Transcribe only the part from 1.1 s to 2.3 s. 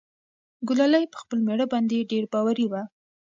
خپل مېړه باندې ډېر